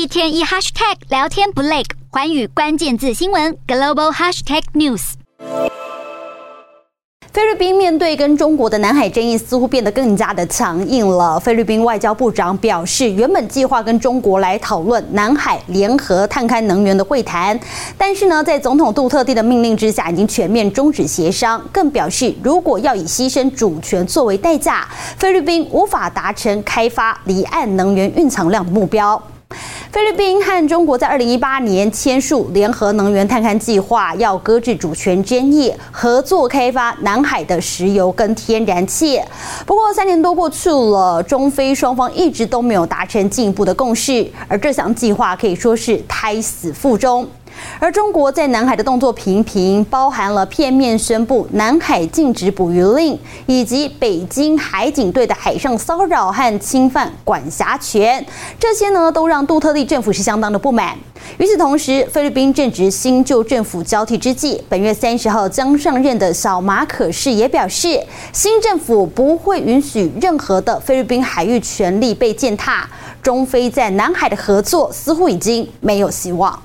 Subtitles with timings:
[0.00, 5.12] 一天一 hashtag 聊天不累，寰宇关键字新闻 global hashtag news。
[7.30, 11.38] 菲律宾面对跟中国的南海争议，似乎变得更加的强硬了。
[11.38, 17.60] 菲律宾外交部长表示，原本计划跟中国来讨论南海联合探勘能源的会谈，
[17.98, 21.62] 但是呢，在总统杜特地的命令之下，已经全面终止协商。
[21.70, 24.88] 更表示，如果要以牺牲主权作为代价，
[25.18, 29.22] 菲律宾无法达成开发离岸能源蕴藏量的目标。
[29.92, 39.20] 菲律宾和中国在二零一八年签署联合能源探勘计划，要搁置主权争议，合作开发南海的石油跟天然气。
[39.66, 47.26] 不过三年多过去了，中非双方一直都没有达成进一步的共识，而这项计划可以说是胎死腹中。
[47.78, 58.24] 而中国在南海的动作频频，包含了片面宣布南海禁止捕鱼令，以及北京海警队的海上骚扰和侵犯管辖权，
[58.58, 60.96] 这些呢都让杜特利政府是相当的不满。
[61.38, 68.00] 与此同时，菲律宾正值新旧政府交替之际，本月三十号将上任的小马可士也表示，
[68.32, 72.88] 新政府不会允许任何的菲律宾海域权利被践踏，
[73.22, 76.58] 中菲在南海的合作似乎已经没有希望。